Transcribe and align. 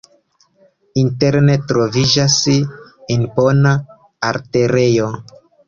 Interne 1.01 1.57
troviĝas 1.73 2.39
impona 3.19 3.77
altarejo. 4.33 5.15